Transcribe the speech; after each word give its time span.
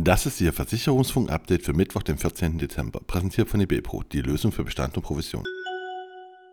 Das 0.00 0.26
ist 0.26 0.40
Ihr 0.40 0.52
Versicherungsfunk-Update 0.52 1.64
für 1.64 1.72
Mittwoch, 1.72 2.04
den 2.04 2.18
14. 2.18 2.56
Dezember, 2.56 3.00
präsentiert 3.00 3.48
von 3.48 3.60
eBepro, 3.60 4.04
die 4.04 4.20
Lösung 4.20 4.52
für 4.52 4.62
Bestand 4.62 4.96
und 4.96 5.02
Provision. 5.02 5.42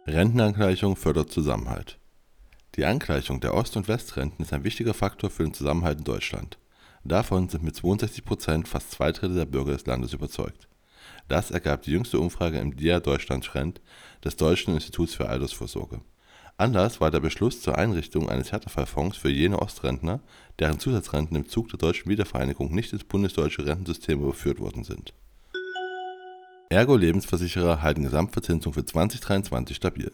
Rentenangleichung 0.07 0.95
fördert 0.95 1.31
Zusammenhalt. 1.31 1.99
Die 2.73 2.85
Angleichung 2.85 3.39
der 3.41 3.53
Ost- 3.53 3.77
und 3.77 3.87
Westrenten 3.87 4.43
ist 4.43 4.51
ein 4.51 4.63
wichtiger 4.63 4.95
Faktor 4.95 5.29
für 5.29 5.43
den 5.43 5.53
Zusammenhalt 5.53 5.99
in 5.99 6.05
Deutschland. 6.05 6.57
Davon 7.03 7.47
sind 7.47 7.63
mit 7.63 7.75
62 7.75 8.25
Prozent 8.25 8.67
fast 8.67 8.89
zwei 8.89 9.11
Drittel 9.11 9.35
der 9.35 9.45
Bürger 9.45 9.73
des 9.73 9.85
Landes 9.85 10.13
überzeugt. 10.13 10.67
Das 11.27 11.51
ergab 11.51 11.83
die 11.83 11.91
jüngste 11.91 12.19
Umfrage 12.19 12.57
im 12.57 12.75
DIA 12.75 12.99
Deutschland 12.99 13.45
Trend 13.45 13.79
des 14.23 14.37
Deutschen 14.37 14.73
Instituts 14.73 15.13
für 15.13 15.29
Altersvorsorge. 15.29 16.01
Anlass 16.57 17.01
war 17.01 17.11
der 17.11 17.19
Beschluss 17.19 17.61
zur 17.61 17.77
Einrichtung 17.77 18.29
eines 18.29 18.53
Härtefallfonds 18.53 19.17
für 19.17 19.29
jene 19.29 19.59
Ostrentner, 19.61 20.21
deren 20.59 20.79
Zusatzrenten 20.79 21.35
im 21.35 21.49
Zug 21.49 21.67
der 21.67 21.79
deutschen 21.79 22.09
Wiedervereinigung 22.09 22.73
nicht 22.73 22.93
ins 22.93 23.03
bundesdeutsche 23.03 23.65
Rentensystem 23.65 24.21
überführt 24.21 24.59
worden 24.59 24.85
sind. 24.85 25.13
Ergo-Lebensversicherer 26.69 27.81
halten 27.81 28.03
Gesamtverzinsung 28.03 28.73
für 28.73 28.85
2023 28.85 29.75
stabil. 29.75 30.11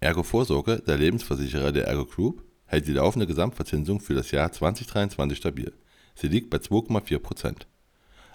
Ergo 0.00 0.22
Vorsorge, 0.22 0.82
der 0.86 0.98
Lebensversicherer 0.98 1.72
der 1.72 1.86
Ergo 1.88 2.04
Group, 2.04 2.44
hält 2.66 2.86
die 2.86 2.92
laufende 2.92 3.26
Gesamtverzinsung 3.26 4.00
für 4.00 4.14
das 4.14 4.30
Jahr 4.30 4.52
2023 4.52 5.38
stabil. 5.38 5.72
Sie 6.14 6.28
liegt 6.28 6.50
bei 6.50 6.58
2,4 6.58 7.18
Prozent. 7.18 7.66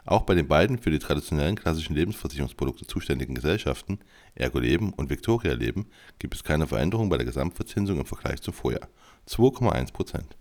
Auch 0.05 0.23
bei 0.23 0.33
den 0.33 0.47
beiden 0.47 0.77
für 0.77 0.91
die 0.91 0.99
traditionellen 0.99 1.55
klassischen 1.55 1.95
Lebensversicherungsprodukte 1.95 2.87
zuständigen 2.87 3.35
Gesellschaften 3.35 3.99
Ergo 4.35 4.59
Leben 4.59 4.93
und 4.93 5.09
Victoria 5.09 5.53
Leben 5.53 5.87
gibt 6.19 6.35
es 6.35 6.43
keine 6.43 6.67
Veränderung 6.67 7.09
bei 7.09 7.17
der 7.17 7.25
Gesamtverzinsung 7.25 7.99
im 7.99 8.05
Vergleich 8.05 8.41
zum 8.41 8.53
Vorjahr 8.53 8.87
(2,1 9.27 9.93
Prozent). 9.93 10.37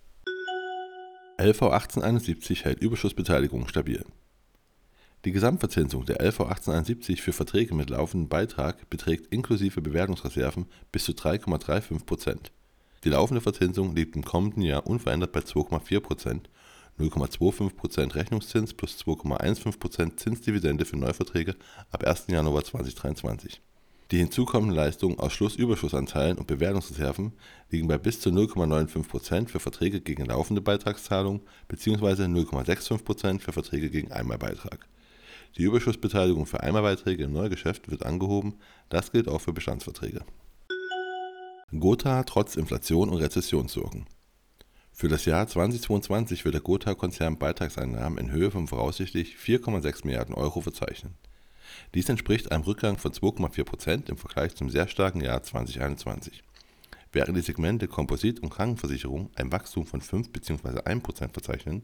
LV 1.38 1.62
1871 1.62 2.64
hält 2.64 2.80
Überschussbeteiligung 2.80 3.68
stabil. 3.68 4.04
Die 5.24 5.32
Gesamtverzinsung 5.32 6.04
der 6.04 6.20
LV 6.20 6.40
1871 6.40 7.22
für 7.22 7.32
Verträge 7.32 7.74
mit 7.74 7.90
laufendem 7.90 8.28
Beitrag 8.28 8.88
beträgt 8.88 9.26
inklusive 9.32 9.82
Bewertungsreserven 9.82 10.66
bis 10.92 11.04
zu 11.04 11.12
3,35 11.12 12.04
Prozent. 12.04 12.52
Die 13.04 13.10
laufende 13.10 13.40
Verzinsung 13.40 13.94
liegt 13.94 14.16
im 14.16 14.24
kommenden 14.24 14.62
Jahr 14.62 14.86
unverändert 14.86 15.32
bei 15.32 15.40
2,4 15.40 16.00
Prozent 16.00 16.50
0,25% 16.98 18.14
Rechnungszins 18.14 18.74
plus 18.74 18.98
2,15% 18.98 20.16
Zinsdividende 20.16 20.84
für 20.84 20.96
Neuverträge 20.96 21.56
ab 21.90 22.04
1. 22.04 22.26
Januar 22.28 22.64
2023. 22.64 23.60
Die 24.10 24.18
hinzukommenden 24.18 24.74
Leistungen 24.74 25.18
aus 25.18 25.34
Schlussüberschussanteilen 25.34 26.38
und 26.38 26.46
Bewertungsreserven 26.46 27.32
liegen 27.70 27.88
bei 27.88 27.98
bis 27.98 28.20
zu 28.20 28.30
0,95% 28.30 29.48
für 29.48 29.60
Verträge 29.60 30.00
gegen 30.00 30.24
laufende 30.24 30.62
Beitragszahlung 30.62 31.42
bzw. 31.68 32.24
0,65% 32.24 33.40
für 33.40 33.52
Verträge 33.52 33.90
gegen 33.90 34.10
Einmalbeitrag. 34.10 34.88
Die 35.58 35.62
Überschussbeteiligung 35.62 36.46
für 36.46 36.60
Einmalbeiträge 36.60 37.24
im 37.24 37.32
Neugeschäft 37.32 37.90
wird 37.90 38.06
angehoben, 38.06 38.54
das 38.88 39.12
gilt 39.12 39.28
auch 39.28 39.40
für 39.40 39.52
Bestandsverträge. 39.52 40.22
Gotha 41.78 42.22
trotz 42.22 42.56
Inflation 42.56 43.10
und 43.10 43.18
Rezessionssorgen. 43.18 44.06
Für 45.00 45.06
das 45.06 45.26
Jahr 45.26 45.46
2022 45.46 46.44
wird 46.44 46.54
der 46.54 46.60
Gotha-Konzern 46.60 47.38
Beitragseinnahmen 47.38 48.18
in 48.18 48.32
Höhe 48.32 48.50
von 48.50 48.66
voraussichtlich 48.66 49.36
4,6 49.36 50.04
Milliarden 50.04 50.34
Euro 50.34 50.60
verzeichnen. 50.60 51.14
Dies 51.94 52.08
entspricht 52.08 52.50
einem 52.50 52.64
Rückgang 52.64 52.98
von 52.98 53.12
2,4 53.12 53.62
Prozent 53.62 54.08
im 54.08 54.16
Vergleich 54.16 54.56
zum 54.56 54.70
sehr 54.70 54.88
starken 54.88 55.20
Jahr 55.20 55.40
2021. 55.40 56.42
Während 57.12 57.36
die 57.36 57.42
Segmente 57.42 57.86
Komposit 57.86 58.40
und 58.40 58.50
Krankenversicherung 58.50 59.30
ein 59.36 59.52
Wachstum 59.52 59.86
von 59.86 60.00
5 60.00 60.32
bzw. 60.32 60.80
1 60.80 61.04
Prozent 61.04 61.32
verzeichnen, 61.32 61.82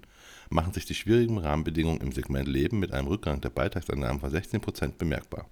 machen 0.50 0.72
sich 0.72 0.84
die 0.84 0.96
schwierigen 0.96 1.38
Rahmenbedingungen 1.38 2.00
im 2.00 2.10
Segment 2.10 2.48
Leben 2.48 2.80
mit 2.80 2.92
einem 2.92 3.06
Rückgang 3.06 3.40
der 3.40 3.50
Beitragseinnahmen 3.50 4.18
von 4.18 4.30
16 4.30 4.60
Prozent 4.60 4.98
bemerkbar. 4.98 5.48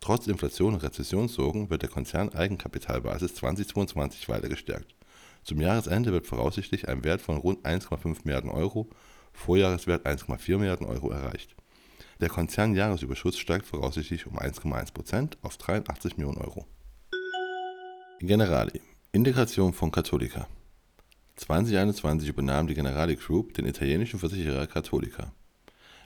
Trotz 0.00 0.26
Inflation 0.26 0.74
und 0.74 0.82
Rezessionssorgen 0.82 1.70
wird 1.70 1.82
der 1.82 1.90
Konzern 1.90 2.30
Eigenkapitalbasis 2.30 3.36
2022 3.36 4.28
weiter 4.28 4.48
gestärkt 4.48 4.97
zum 5.48 5.62
Jahresende 5.62 6.12
wird 6.12 6.26
voraussichtlich 6.26 6.88
ein 6.88 7.04
Wert 7.04 7.22
von 7.22 7.38
rund 7.38 7.64
1,5 7.64 8.18
Milliarden 8.24 8.50
Euro, 8.50 8.90
Vorjahreswert 9.32 10.06
1,4 10.06 10.58
Milliarden 10.58 10.86
Euro 10.86 11.10
erreicht. 11.10 11.56
Der 12.20 12.28
Konzernjahresüberschuss 12.28 13.38
steigt 13.38 13.64
voraussichtlich 13.64 14.26
um 14.26 14.38
1,1 14.38 14.92
Prozent 14.92 15.38
auf 15.40 15.56
83 15.56 16.18
Millionen 16.18 16.36
Euro. 16.36 16.66
Generali 18.20 18.82
Integration 19.12 19.72
von 19.72 19.90
Cattolica 19.90 20.46
2021 21.36 22.28
übernahm 22.28 22.66
die 22.66 22.74
Generali 22.74 23.16
Group 23.16 23.54
den 23.54 23.64
italienischen 23.64 24.20
Versicherer 24.20 24.66
Cattolica. 24.66 25.32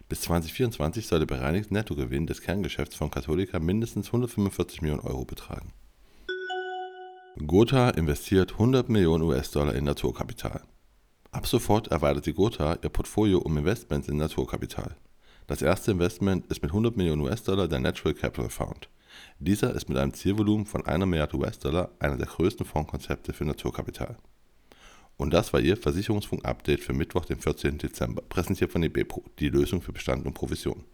Bis 0.08 0.20
2024 0.20 1.08
soll 1.08 1.18
der 1.18 1.26
bereinigte 1.26 1.74
Nettogewinn 1.74 2.28
des 2.28 2.42
Kerngeschäfts 2.42 2.94
von 2.94 3.10
Cattolica 3.10 3.58
mindestens 3.58 4.06
145 4.06 4.82
Millionen 4.82 5.00
Euro 5.00 5.24
betragen 5.24 5.72
Gotha 7.38 7.88
investiert 7.90 8.52
100 8.52 8.90
Millionen 8.90 9.24
US-Dollar 9.24 9.74
in 9.74 9.84
Naturkapital. 9.84 10.60
Ab 11.30 11.46
sofort 11.46 11.88
erweitert 11.88 12.26
die 12.26 12.34
Gotha 12.34 12.76
ihr 12.82 12.90
Portfolio 12.90 13.38
um 13.38 13.56
Investments 13.56 14.06
in 14.06 14.18
Naturkapital. 14.18 14.96
Das 15.46 15.62
erste 15.62 15.92
Investment 15.92 16.46
ist 16.48 16.62
mit 16.62 16.72
100 16.72 16.94
Millionen 16.94 17.22
US-Dollar 17.22 17.68
der 17.68 17.80
Natural 17.80 18.14
Capital 18.14 18.50
Fund. 18.50 18.90
Dieser 19.38 19.74
ist 19.74 19.88
mit 19.88 19.96
einem 19.96 20.12
Zielvolumen 20.12 20.66
von 20.66 20.84
einer 20.84 21.06
Milliarde 21.06 21.36
US-Dollar 21.38 21.90
einer 21.98 22.18
der 22.18 22.26
größten 22.26 22.66
Fondskonzepte 22.66 23.32
für 23.32 23.46
Naturkapital. 23.46 24.18
Und 25.16 25.32
das 25.32 25.54
war 25.54 25.60
Ihr 25.60 25.78
Versicherungsfunk-Update 25.78 26.80
für 26.80 26.92
Mittwoch, 26.92 27.24
den 27.24 27.40
14. 27.40 27.78
Dezember, 27.78 28.22
präsentiert 28.28 28.72
von 28.72 28.82
eBepro, 28.82 29.24
die 29.38 29.48
Lösung 29.48 29.80
für 29.80 29.92
Bestand 29.92 30.26
und 30.26 30.34
Provision. 30.34 30.84